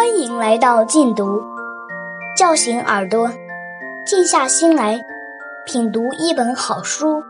[0.00, 1.42] 欢迎来到静读，
[2.34, 3.30] 叫醒耳朵，
[4.06, 4.98] 静下心来
[5.66, 7.22] 品读一本好书。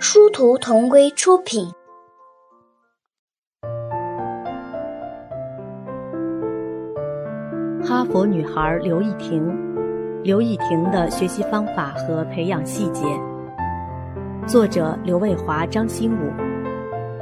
[0.00, 1.70] 殊途同归出品。
[7.86, 9.54] 哈佛女孩刘亦婷，
[10.22, 13.04] 刘亦婷的学习方法和培养细节。
[14.46, 16.32] 作者刘卫华、张新武，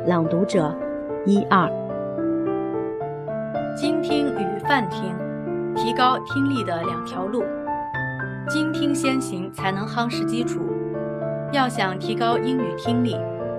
[0.06, 0.72] 朗读者
[1.26, 1.68] 一二。
[3.74, 5.16] 精听与泛听，
[5.74, 7.42] 提高听力的两条路。
[8.48, 10.60] 精听先行，才能夯实基础。
[11.52, 13.16] 要想提高英语听力，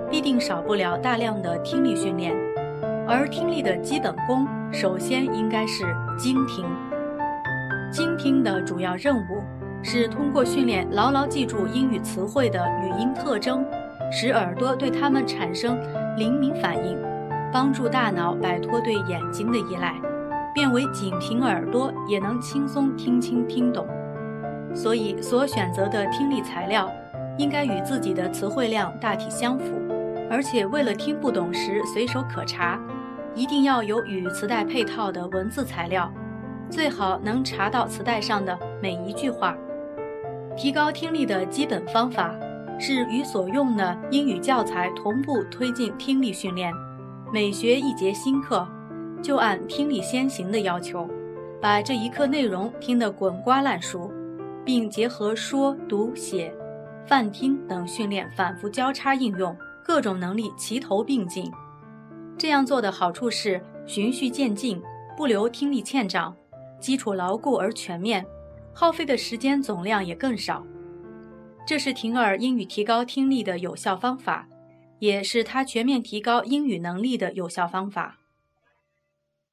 [0.08, 2.32] 必定少不了大量的听力训练。
[3.08, 5.84] 而听力的基本功，首先应该是
[6.16, 6.64] 精听。
[7.90, 9.42] 精听的主要任务
[9.82, 13.64] 是通过训练牢牢记住英语词汇的语音特征，
[14.12, 15.76] 使耳朵对它们产生
[16.16, 16.96] 灵敏反应，
[17.54, 19.94] 帮助大脑摆脱对眼睛的依赖，
[20.52, 23.86] 变为仅凭耳朵也能轻松听清听懂。
[24.74, 26.90] 所以，所选择的听力材料
[27.38, 29.72] 应该与自己的词汇量大体相符，
[30.28, 32.76] 而且为了听不懂时随手可查，
[33.36, 36.12] 一定要有与磁带配套的文字材料。
[36.68, 39.56] 最好能查到磁带上的每一句话。
[40.56, 42.34] 提高听力的基本方法
[42.80, 46.72] 是与所用的英语教材同步推进听力训练。
[47.34, 48.64] 每学一节新课，
[49.20, 51.10] 就按听力先行的要求，
[51.60, 54.08] 把这一课内容听得滚瓜烂熟，
[54.64, 56.54] 并结合说读写、
[57.04, 59.52] 泛听等训练反复交叉应用，
[59.84, 61.50] 各种能力齐头并进。
[62.38, 64.80] 这样做的好处是循序渐进，
[65.16, 66.32] 不留听力欠账。
[66.78, 68.24] 基础牢固而全面，
[68.72, 70.64] 耗费的时间总量也更少。
[71.66, 74.46] 这是婷儿英语提高听力的有效方法，
[75.04, 78.20] 也是他全面提高英语能力的有效方法。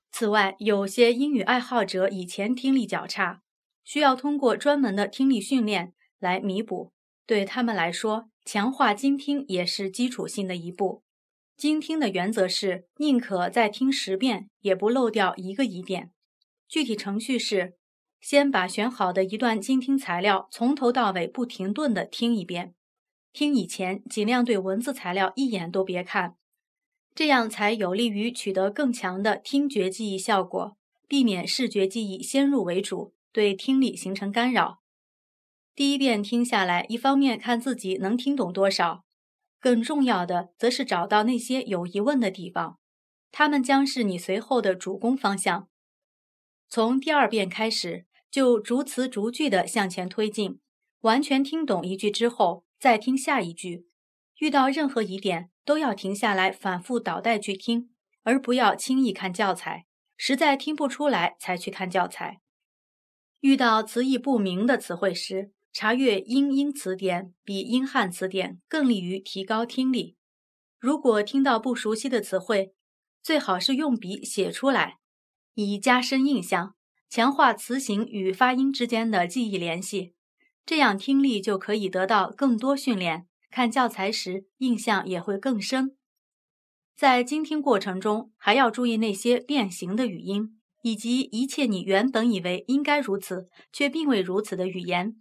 [0.10, 3.42] 此外，有些英语爱好者以前听力较差，
[3.84, 6.94] 需要通过专门的听力训练来弥补。
[7.26, 11.04] 对他们来说，强化精听也是基础性的一步。
[11.58, 16.11] 精听的原则是宁可再听十遍，也不漏掉一个疑点。
[16.70, 17.73] 具体程序是：
[18.22, 22.73] 先把选好的一段精听材料从头到尾不停顿地听一遍。
[23.33, 26.36] 听以前尽量对文字材料一眼都别看，
[27.15, 30.77] 这样才有利于取得更强的听觉记忆效果，
[31.08, 34.81] 避免视觉记忆先入为主，对听力形成干扰。
[35.73, 39.05] 第一遍听下来，一方面看自己能听懂多少，
[39.59, 42.77] 更重要的则是找到那些有疑问的地方，
[43.31, 45.69] 它们将是你随后的主攻方向。
[46.67, 50.59] 从第二遍开始，就逐词逐句地向前推进，
[51.02, 53.86] 完全听懂一句之后，再听下一句。
[54.39, 57.92] 遇到任何疑点，都要停下来反复倒带去听，
[58.23, 59.86] 而不要轻易看教材。
[60.17, 62.42] 实在听不出来才去看教材。
[63.42, 70.15] 遇到词义不明的词汇时，查阅英英词典比英汉词典更利于提高听力。
[70.80, 72.73] 如果听到不熟悉的词汇，
[73.21, 74.98] 最好是用笔写出来。
[75.53, 76.73] 以加深印象，
[77.08, 80.15] 强化词形与发音之间的记忆联系，
[80.66, 83.27] 这样听力就可以得到更多训练。
[83.49, 85.98] 看教材时，印象也会更深。
[86.95, 95.16] 在精听过程中，还要注意那些变形的语音，以及一切你原本以为应该如此却并未如此的语言。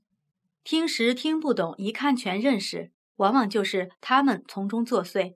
[0.63, 5.35] 听时听不懂，一看全认识，往往就是他们从中作祟。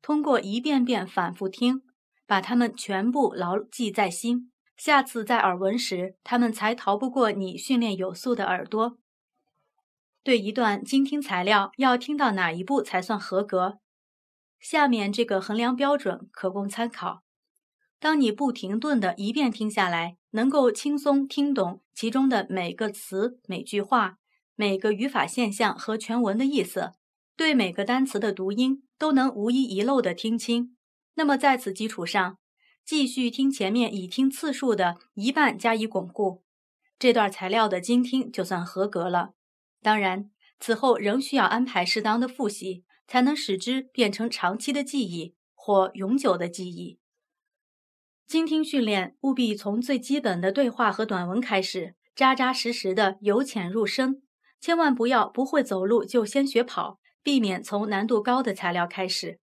[0.00, 1.82] 通过一遍遍反复听。
[2.28, 8.98] 把它们全部牢记在心，下次在耳闻时，他们才逃不过你训练有素的耳朵。
[10.28, 13.78] 对一段精听材料，要听到哪一步才算合格？
[14.60, 17.22] 下面这个衡量标准可供参考。
[17.98, 24.18] 当你不停顿的一遍听下来，能够轻松听懂其中的每个词、每句话、
[24.54, 26.92] 每个语法现象和全文的意思，
[27.34, 30.76] 对每个单词的读音都能无一遗漏的听清。
[31.14, 32.36] 那么在此基础上，
[32.84, 36.42] 继续听前面已听次数的一半加以巩固，
[36.98, 39.30] 这段材料的精听就算合格了。
[39.82, 46.98] 当然，此后仍需要安排适当的复习，才能使之变成长期的记忆或永久的记忆。
[48.26, 54.22] 精听训练务必从最基本的对话和短文开始，扎扎实实的由浅入深，
[54.60, 59.38] 千万不要不会走路就先学跑，避免从难度高的材料开始。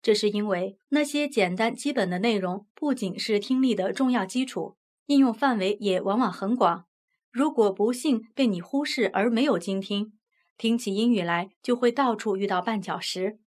[0.00, 4.76] 这是因为那些简单基本的内容不仅是听力的重要基础，
[5.06, 6.86] 应用范围也往往很广。
[7.32, 10.12] 如果不幸被你忽视而没有精听，
[10.58, 13.38] 听起英语来就会到处遇到绊脚石。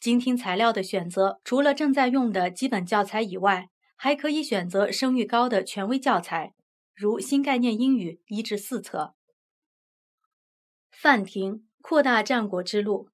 [0.00, 6.54] 精听材料的选择，除了正在用的基本教材以外，还可以选择声誉高的权威教材，
[6.94, 9.14] 如新概念英语一至四册。
[10.90, 13.10] 泛听扩大战果之路。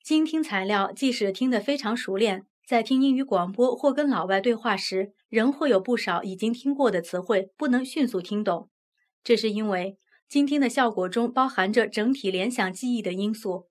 [0.00, 8.70] 精听材料即使听得非常熟练，在听英语广播或跟老外对话时，仍会有不少已经听过的词汇不能迅速听懂。
[9.24, 9.98] 这是因为
[10.28, 13.68] 倾听的效果中包含着整体联想记忆的因素。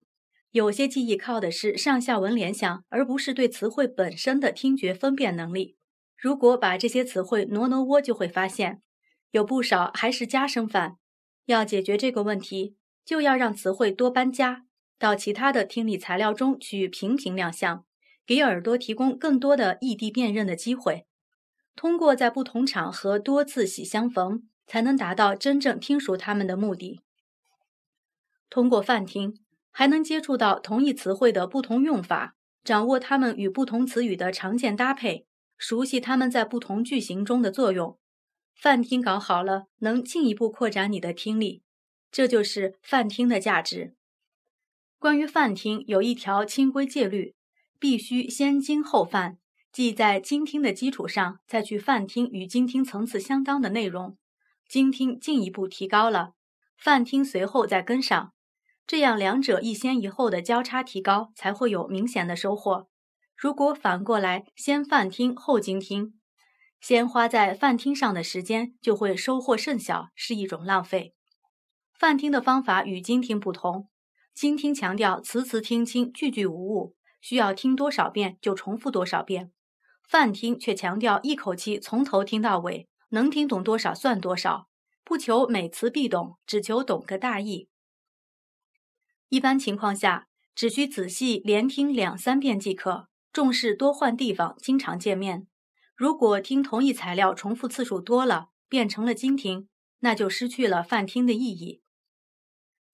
[0.51, 5.77] 有些记忆靠的是上下文联想，而不是对词汇本身的听觉分辨能力。
[6.17, 8.81] 如果把这些词汇挪挪窝，就会发现
[9.31, 10.97] 有不少还是加生饭。
[11.45, 14.65] 要解决这个问题，就要让词汇多搬家。
[14.97, 17.83] 到其他的听力材料中去频频亮相，
[18.25, 21.05] 给耳朵提供更多的异地辨认的机会。
[21.75, 27.01] 通过在不同场合多次喜相逢，才能达到真正听熟他们的目的。
[28.49, 29.39] 通过泛听，
[29.71, 35.25] 还能接触到同一词汇的不同用法，掌握它们与不同词语的常见搭配，
[35.57, 37.97] 熟悉它们在不同句型中的作用。
[38.55, 41.63] 泛听搞好了，能进一步扩展你的听力，
[42.11, 43.95] 这就是泛听的价值。
[44.99, 47.35] 关于泛听有一条清规戒律，
[47.79, 49.39] 必须先精后泛，
[49.71, 54.15] 即在精听的基础上再去泛听与精听层次相当的内容。
[54.73, 56.31] 精听进一步提高了，
[56.75, 58.33] 泛听随后再跟上，
[58.87, 62.87] 这样两者一先一后的交叉提高才会有明显的收获。
[63.37, 66.15] 如果反过来先泛听后精听，
[66.81, 71.13] 先花在泛听上的时间就会收获甚小，是一种浪费。
[71.93, 73.87] 泛听的方法与精听不同。
[74.33, 79.51] 精听强调词词听清，句句无误，需要听多少遍就重复多少遍；
[80.09, 84.69] 泛听却强调一口气从头听到尾，能听懂多少算多少，
[85.03, 87.69] 不求每词必懂，只求懂个大意。
[89.29, 93.09] 一般情况下，只需仔细连听两三遍即可。
[93.31, 95.45] 重视多换地方，经常见面。
[95.95, 99.69] 如果听同一材料重复次数多了，变成了精听，
[99.99, 101.83] 那就失去了泛听的意义。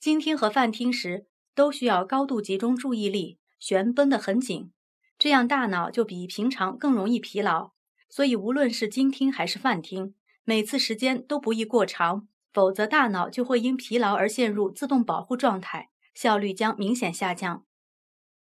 [0.01, 4.73] 精听和泛听时都需要高度集中注意力，弦绷得很紧，
[5.17, 7.71] 这样大脑就比平常更容易疲劳。
[8.09, 17.63] 所以无论是精听还是泛听，每次时间都不宜过长，否则大脑就会因疲劳而陷入自动保护状态，效率将明显下降。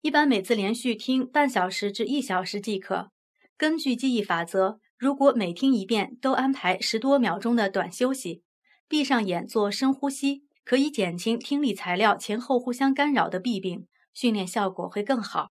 [0.02, 3.10] 一般每次连续听半小时至一小时即可。
[3.56, 8.42] 根据记忆法则，如果每听一遍都安排十多秒钟的短休息，
[8.88, 10.44] 闭上眼做深呼吸。
[10.64, 15.50] 可以减轻听力材料前后互相干扰的弊病，训练效果会更好。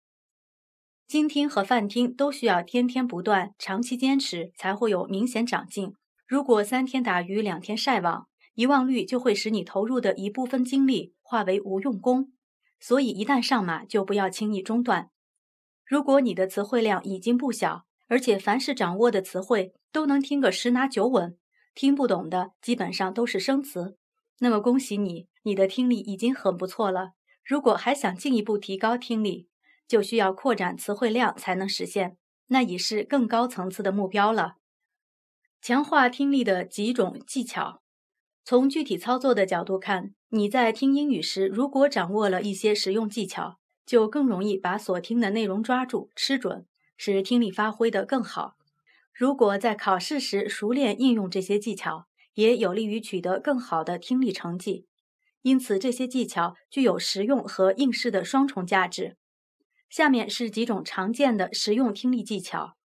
[1.10, 5.92] 精听和泛听都需要天天不断、长期坚持，才会有明显长进。
[6.24, 12.32] 如果三天打鱼两天晒网，遗忘率就会使你投入的一部分精力化为无用功。
[12.78, 15.10] 所以一旦上马，就不要轻易中断。
[15.84, 21.36] 如果你的词汇量已经不小，而且凡是掌握的词汇都能听个十拿九稳，
[21.74, 23.96] 听不懂的基本上都是生词。
[24.38, 27.14] 那么恭喜你，你的听力已经很不错了。
[27.44, 29.48] 如果还想进一步提高听力，
[29.90, 32.16] 就需要扩展词汇量才能实现，
[32.46, 34.54] 那已是更高层次的目标了。
[35.60, 37.82] 强化听力的几种技巧，
[38.44, 46.64] 从具体操作的角度看，你在听英语时，如果掌握了一些实用技巧，就更容易把所听的内容抓住、吃准，
[46.96, 48.54] 使听力发挥得更好。
[49.12, 54.86] 如果在考试时熟练应用这些技巧，也有利于取得更好的听力成绩，
[55.42, 59.16] 因此这些技巧具有实用和应试的双重价值。
[59.90, 62.76] 下面是几种常见的实用听力技巧：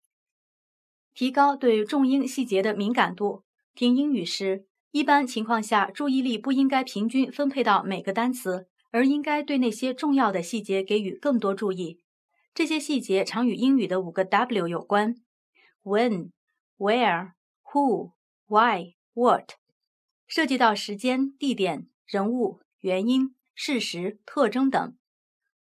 [1.14, 3.44] 提高对重音细节的敏感度。
[3.74, 12.00] 听英语时，一般情况下注意力不应该平均分配到每个单词，而应该对那些重要的细节给予更多注意。
[12.52, 15.14] 这些细节常与英语的五个 W 有关
[15.84, 16.30] ：When、
[16.78, 17.34] Where、
[17.72, 18.12] Who、
[18.48, 18.94] Why。
[19.16, 19.50] What
[20.26, 24.96] 涉及到时间、地点、人物、原因、事实、特征等，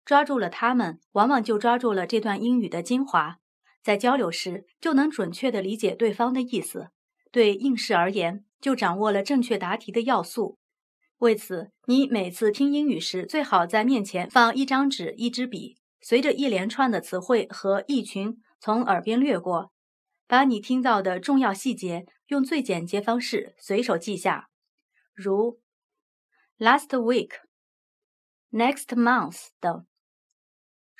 [0.05, 3.37] 抓住了它们，往往就抓住了这段英语的精华。
[3.83, 6.89] 在交流时，就能准确地理解对方的意思；
[7.31, 10.59] 对应试而言，就掌握了正确答题的要素。
[11.17, 19.71] 为此，你每次听英语时，最好在面前放一张纸、一支笔，随着一连串的词汇和意群从耳边掠过。
[20.27, 24.49] 把你听到的重要细节用最简洁方式随手记下，
[25.13, 25.59] 如
[26.57, 27.31] last week、
[28.51, 29.85] next month 等。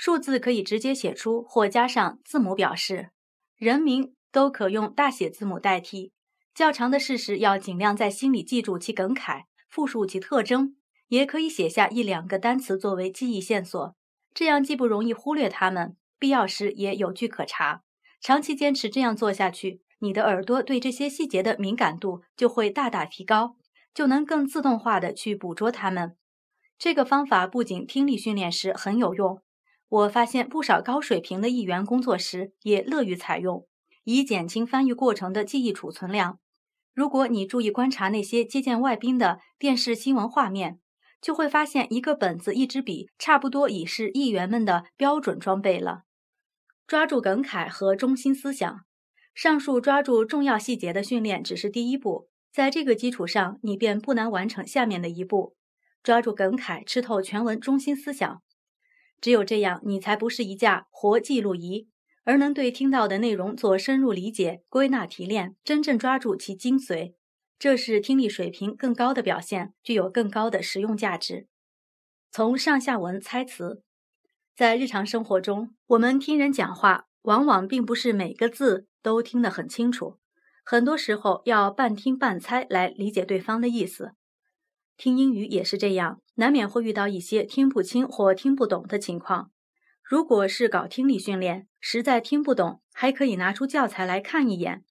[0.04, 3.12] 数字可以直接写出或加上字母表示，
[3.56, 6.12] 人名都可用大写字母代替。
[6.56, 10.76] 较长的事实要尽量在心里记住其梗概，复述其特征，
[11.10, 13.96] 也可以写下一两个单词作为记忆线索，
[14.34, 17.84] 这样既不容易忽略它们，必要时也有据可查。
[18.20, 23.56] 长期坚持这样做下去，你的耳朵对这些细节的敏感度就会大大提高，
[23.94, 26.18] 就能更自动化的去捕捉它们。
[26.80, 29.40] 这个方法不仅听力训练时很有用，
[29.92, 33.68] 我发现不少高水平的译员工作时也乐于采用，
[34.06, 36.40] 以减轻翻译过程的记忆储存量。
[36.94, 40.80] 如果你注意观察那些接见外宾的电视新闻画面，
[41.22, 46.04] 就会发现一个本子、一支笔，差不多已是议员们的标准装备了。
[46.88, 48.86] 抓住梗概和中心思想，
[49.36, 55.58] 上述抓住重要细节的训练只是第一步，在这个基础上，你便不难完成下面的一步：
[56.02, 58.42] 抓住梗概，吃透全文中心思想。
[59.22, 61.88] 只有这样，你才不是一架活记录仪，
[62.24, 67.14] 而能对听到的内容做深入理解、归纳提炼，真正抓住其精髓。
[67.60, 71.48] 这是听力水平更高的表现，具有更高的实用价值。
[72.32, 73.84] 从上下文猜词，
[74.56, 80.18] 在日常生活中，我们听人讲话，往往并不是每个字都听得很清楚，
[80.66, 84.14] 很多时候要半听半猜来理解对方的意思。
[84.98, 89.52] 听英语也是这样，难免会遇到一些听不清或听不懂的情况。
[90.04, 94.84] 如果是搞听力训练，实在听不懂，还可以拿出教材来看一眼。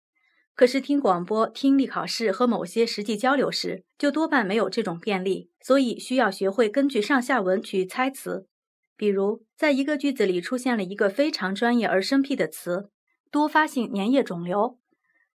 [0.54, 8.46] 可是听广播、听力考试和某些实际交流时，就多半没有这种便利，所以需要学会根据上下文去猜词。
[8.96, 12.90] 比如，在一个句子里出现了一个非常专业而生僻的词——
[13.32, 14.78] 多发性粘液肿瘤，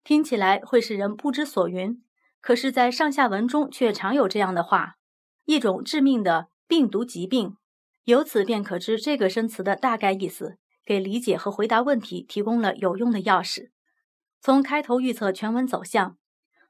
[0.06, 2.02] 听起来会使人不知所云。
[2.40, 4.95] 可是，在上下文中却常有这样的话：
[5.46, 7.56] 一种致命的病毒疾病。
[8.04, 13.70] 由此便可知这个生词的大概意思，给理解和回答问题提供了有用的钥匙。
[14.42, 16.18] 从开头预测全文走向，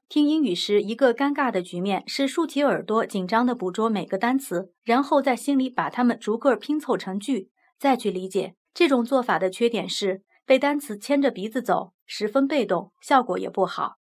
[0.08, 8.54] 听英语时一个尴尬的局面是竖起耳朵，紧张地捕捉每个单词，然后在心里把它们逐个拼凑成句，再去理解。
[8.72, 13.96] 这种做法的缺点是被单词牵着鼻子走，十分被动，效果也不好。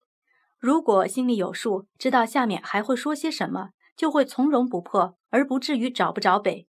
[0.60, 6.68] 如果心里有数，知道下面还会说些什么，就会从容不迫，而不至于找不着北。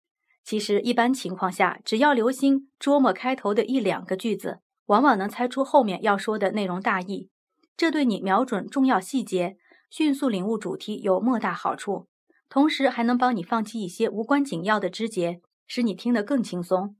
[0.43, 4.59] 其实一般情况下，只要留心琢磨开头的一两个句子。
[4.87, 7.29] 往往能猜出后面要说的内容大意，
[7.75, 9.57] 这对你瞄准重要细节、
[9.89, 12.07] 迅速领悟主题有莫大好处，
[12.47, 16.95] 同时还能帮你放弃一些无关紧要的枝节，使你听得更轻松。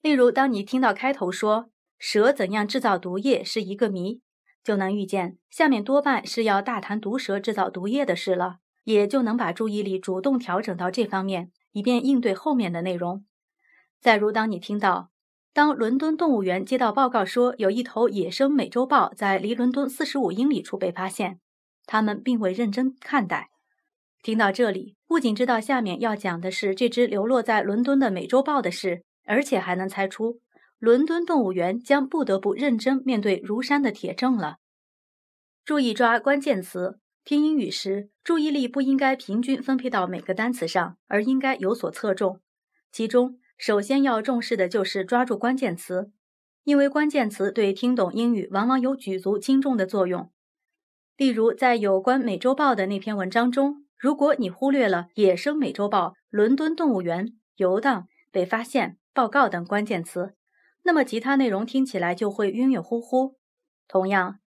[0.00, 4.20] 例如，当你听到开头说“蛇怎样制造毒液是一个谜”，
[4.64, 13.24] 就能预见下面多半是要大谈毒蛇制造毒液的事了，也就能把注意力主动调整到这方面，以便应对后面的内容。
[14.00, 15.10] 再如，当你听到。
[15.54, 21.40] 当伦敦动物园接到报告说有一头野生美洲豹在离伦敦四十五英里处被发现，
[21.84, 23.50] 他们并未认真看待。
[24.22, 30.40] 听到这里，不仅知道下面要讲的是这只流落在伦敦的美洲豹的事，而且还能猜出
[30.78, 34.56] 伦敦动物园将不得不认真面对如山的铁证了。
[35.66, 42.40] 注意抓关键词，听英语时注意力不应该平均分配到每个单词上，而应该有所侧重，
[42.90, 43.38] 其中。
[43.58, 46.10] 首先要重视的就是抓住关键词，
[46.64, 50.32] 因为关键词对听懂英语往往有举足轻重的作用。
[51.16, 60.34] 例如，在有关美洲豹的那篇文章中，如果你忽略了“野生美洲豹”“伦敦动物园”“游荡”“被发现”“报告”等关键词，
[60.82, 63.36] 那么其他内容听起来就会晕晕乎乎。
[63.86, 64.40] 同样，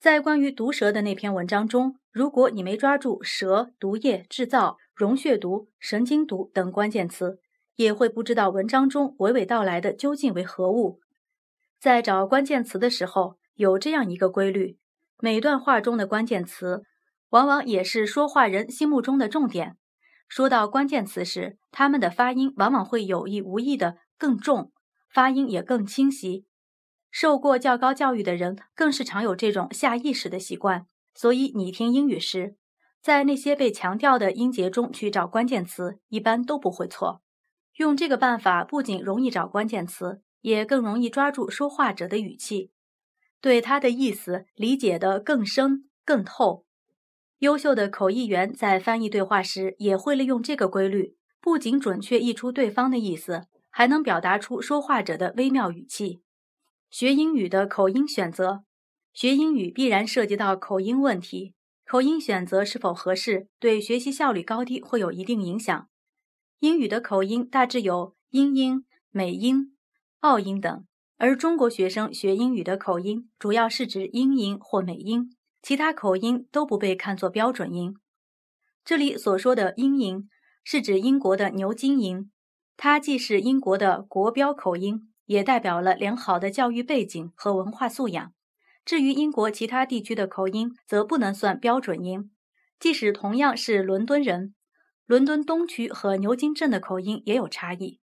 [0.00, 7.38] 在关于毒蛇的那篇文章中，如果你没抓住“蛇”“毒液”“制造”“溶血毒”“神经毒”等关键词，
[7.76, 11.00] 也会不知道文章中娓娓道来的究竟为何物。
[11.78, 14.78] 在找关键词的时候，有这样一个规律：
[15.18, 16.82] 每段话中的关键词，
[17.28, 19.76] 往往也是说话人心目中的重点。
[20.26, 24.72] 说到关键词时，他们的发音往往会有意无意的更重，
[25.10, 26.46] 发音也更清晰。
[27.10, 30.86] 受过较高教育的人，更是常有这种下意识的习惯。
[31.14, 32.56] 所以，你听英语时，
[33.02, 37.22] 在那些被强调的音节中去找关键词，一般都不会错。
[37.76, 42.70] 用这个办法不仅容易找关键词，也更容易抓住说话者的语气，
[43.40, 46.64] 对他的意思理解得更深更透。
[47.38, 56.20] 优秀的口译员在翻译对话时也会利用这个规律，不仅准确译出对方的意思，还能表达出说话者的微妙语气。
[56.90, 58.64] 学英语的口音选择，
[59.12, 61.54] 学英语必然涉及到口音问题，
[61.86, 65.88] 口音选择是否合适，对学习效率高低会有一定影响。
[66.58, 69.76] 英语的口音大致有英音、美音、
[70.18, 70.84] 澳音等，
[71.16, 75.30] 而中国学生学英语的口音主要是指英音或美音，
[75.62, 77.96] 其他口音都不被看作标准音。
[78.84, 80.28] 这里所说的英音
[80.64, 82.32] 是指英国的牛津音，
[82.76, 88.32] 它既是英国的国标口音，也代表了良好的教育背景和文化素养。
[88.84, 92.32] 至于英国其他地区的口音，则不能算标准音。
[92.80, 94.56] 即使同样是伦敦人，
[95.06, 98.00] 伦敦东区和牛津镇的口音也有差异。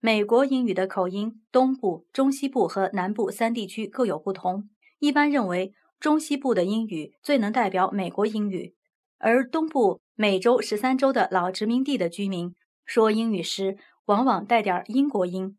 [0.00, 4.70] 美国英语的口音，东部、中西部和南部三地区各有不同。
[4.98, 8.74] 一般认为，中西部的英语最能代表美国英语，
[9.18, 12.54] 而东部美洲十三州的老殖民地的居民
[12.86, 15.58] 说英语时，往往带点英国音。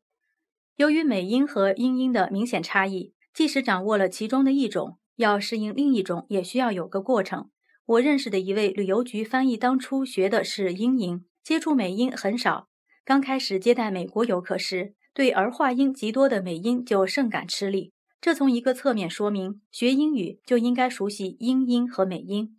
[0.78, 7.50] 由于美音和英音的明显差异，即使掌握了其中的一种，要适应另一种也需要有个过程。
[7.88, 12.68] 我认识的一位旅游局翻译，当初学的是英音，接触美音很少。
[13.04, 17.94] 刚开始接待美国游客时，对儿化音极多的美音就甚感吃力。
[18.22, 22.56] 这从一个侧面说明，学英语就应该熟悉英音和美音。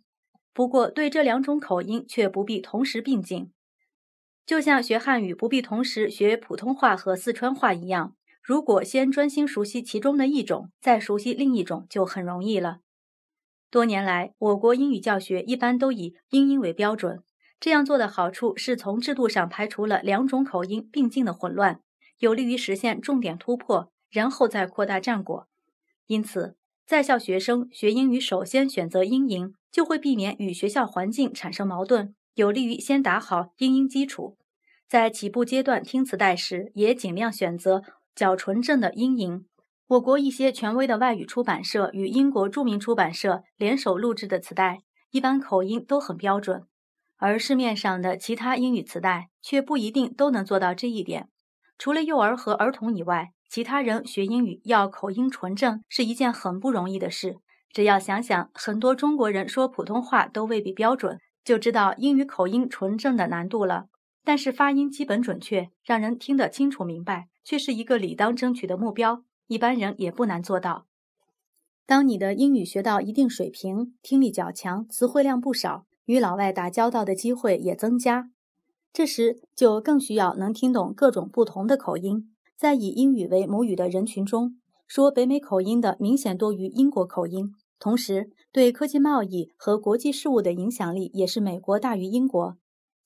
[0.53, 3.53] 不过，对这两种口音却不必同时并进。
[4.49, 12.79] 就像学汉语不必同时学普通话和四川话一样，如果先专心熟悉其中的一种，再熟悉另一种，就很容易了。
[13.69, 17.21] 多年来，我国英语教学一般都以英音为标准，
[17.59, 21.81] 这样做的好处是从制度上排除了两种口音并进的混乱，
[22.17, 25.47] 有利于实现重点突破，然后再扩大战果。
[26.07, 26.55] 因此，
[26.87, 34.37] 在校学生学英语首先选择英音，就会避免与学校环境产生矛盾，有利于先打好英音基础。
[34.89, 37.83] 在起步阶段听磁带时，也尽量选择
[38.15, 39.45] 较纯正的英音。
[39.85, 44.79] 我国一些权威的外语出版社与英国著名出版社联手录制的磁带，
[45.11, 46.63] 一般口音都很标准，
[47.17, 51.29] 而市面上的其他英语磁带却不一定都能做到这一点。
[51.77, 57.37] 除了幼儿和儿童以外，其他人学英语要口音纯正是一件很不容易的事。
[57.71, 63.85] 只要想想，很多中国人说普通话都未必标准，就知道英语口音纯正的难度了。
[64.29, 69.23] 但是发音基本准确，让人听得清楚明白，却是一个理当争取的目标。
[69.47, 70.85] 一般人也不难做到。
[71.87, 78.29] 当你的英语学到一定水平，听力较强，词汇量不少，与老外打交道的机会也增加，
[78.93, 82.31] 这时就更需要能听懂各种不同的口音。
[82.55, 92.57] 在以英语为母语的人群中，说北美口音的明显多于英国口音，同时对科技贸易和国际事务的影响力也是美国大于英国。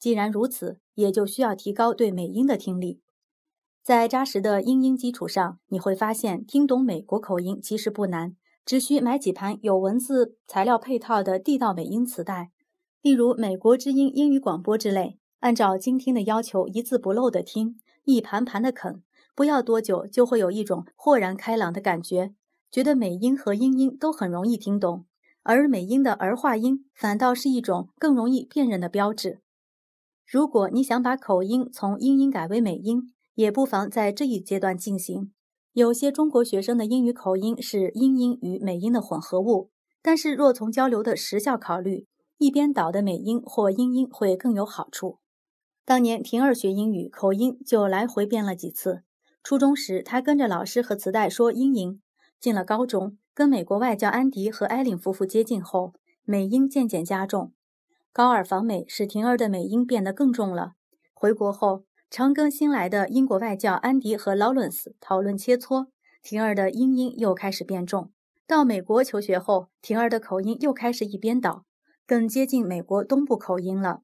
[0.04, 3.00] 既然如此，也就需要提高对美音的听力。
[3.82, 8.36] 在扎实的英音基础上，你会发现听懂美国口音其实不难，
[8.66, 12.52] 只需买几盘有文字材料配套的地道美音磁带，
[13.02, 19.02] 例如《美国之音》英语广播之类，按照精听的要求一字不漏的听，一盘盘的啃，
[19.34, 22.34] 不要多久就会有一种豁然开朗的感觉，
[22.70, 25.06] 觉得美音和英音都很容易听懂，
[25.44, 29.40] 而美音的儿化音反倒是一种更容易辨认的标志。
[30.26, 35.32] 如果你想把口音从英音改为美音，也不妨在这一阶段进行。
[35.74, 39.70] 有些中国学生的英语口音是英音与美音的混合物，
[40.02, 42.08] 但是若从交流的时效考虑，
[42.38, 45.18] 一边倒的美音或英音会更有好处。
[45.86, 49.02] 当年婷儿学英语，口音就来回变了几次。
[49.44, 52.00] 初中时，她跟着老师和磁带说英音；
[52.40, 57.52] 进了高中，跟美国外教安迪和艾琳夫妇接近后，美音渐渐加重。
[58.16, 60.74] 高尔访美使婷儿的美音变得更重了。
[61.16, 65.88] 回国后，常跟新来的英国外教安迪和劳伦斯讨论切磋，
[66.22, 68.12] 婷儿的英音又开始变重。
[68.46, 71.66] 到美国求学后，婷儿的口音又开始一边倒，
[72.06, 74.02] 更接近美国东部口音了。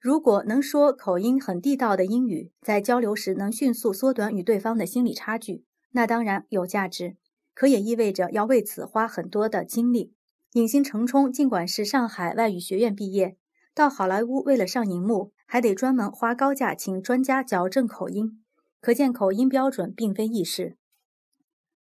[0.00, 7.16] 如果能说口音很地道的英语，在交流时能迅速缩短与对方的心理差距，那当然有价值，
[7.54, 10.14] 可也意味着要为此花很多的精力。
[10.54, 13.36] 影星程冲尽管是上海外语学院毕业，
[13.72, 18.42] 到好莱坞为了上荧幕，还得专门花高价请专家矫正口音，
[18.80, 20.76] 可见口音标准并非易事。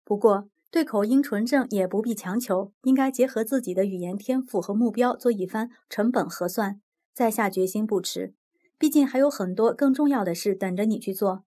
[0.04, 6.80] 不过，对口音纯正也不必强求，应该结合自己的语言天赋和目标做一番成本核算，
[7.12, 8.32] 再下决心不迟。
[8.78, 11.44] 毕竟还有很多更重要的事等着你去做。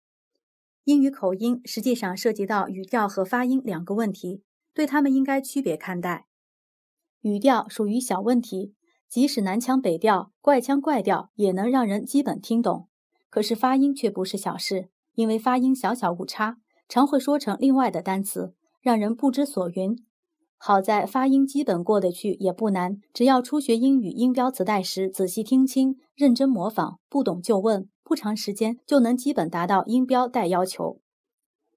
[0.84, 6.26] 英语口音实际上涉及到语调和发音两个问题，对他们应该区别看待。
[7.26, 8.76] 语调属于小问题，
[9.10, 12.88] 即使南腔北调、怪腔怪调也能让人基本听懂。
[13.32, 16.58] 可是发音却不是小事，因为发音小小误差，
[16.88, 19.98] 常会说成另外的单词，让人不知所云。
[20.58, 31.00] 好在发音基本过得去也不难，只要初学英语音标磁带时仔细听清、认真模仿，不懂就问，不长时间就能基本达到音标带要求。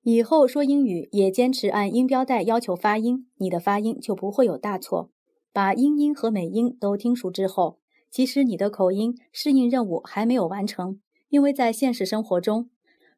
[0.03, 5.11] 以后说英语也坚持按音标带要求发音，你的发音就不会有大错。
[5.59, 7.81] 把英音和美音都听熟之后，
[8.13, 12.71] 其实你的口音适应任务还没有完成，因为在现实生活中，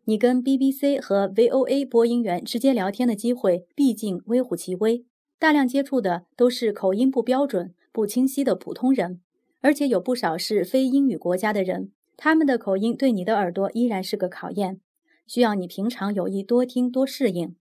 [0.06, 5.04] 你跟 BBC 和 VOA 播音员直接聊天的机会毕竟微乎其微。
[5.38, 9.20] 大量接触的都是口音不标准、不清晰的普通人，
[9.60, 14.80] 而且有不少是非英语国家的人，他们的口音对你的耳朵依然是个考验，
[15.26, 17.54] 需要你平常有意多听多适应。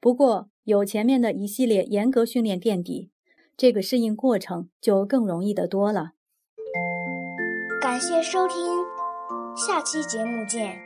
[0.00, 3.10] 不过有前面的一系列严格训练垫底，
[3.56, 6.12] 这个适应过程就更容易的多了。
[7.80, 8.56] 感谢收听，
[9.56, 10.85] 下期节目见。